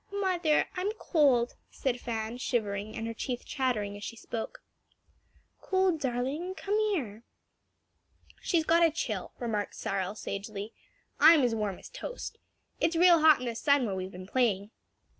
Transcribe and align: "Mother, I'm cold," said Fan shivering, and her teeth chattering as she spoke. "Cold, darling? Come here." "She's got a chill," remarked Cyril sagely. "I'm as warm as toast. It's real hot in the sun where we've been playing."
"Mother, 0.11 0.65
I'm 0.75 0.89
cold," 0.93 1.53
said 1.69 1.99
Fan 2.01 2.39
shivering, 2.39 2.95
and 2.95 3.05
her 3.05 3.13
teeth 3.13 3.45
chattering 3.45 3.95
as 3.95 4.03
she 4.03 4.15
spoke. 4.15 4.63
"Cold, 5.61 5.99
darling? 5.99 6.55
Come 6.55 6.79
here." 6.79 7.21
"She's 8.41 8.63
got 8.65 8.83
a 8.83 8.89
chill," 8.89 9.31
remarked 9.37 9.75
Cyril 9.75 10.15
sagely. 10.15 10.73
"I'm 11.19 11.43
as 11.43 11.53
warm 11.53 11.77
as 11.77 11.87
toast. 11.87 12.39
It's 12.79 12.95
real 12.95 13.19
hot 13.19 13.41
in 13.41 13.45
the 13.45 13.53
sun 13.53 13.85
where 13.85 13.93
we've 13.93 14.09
been 14.11 14.25
playing." 14.25 14.71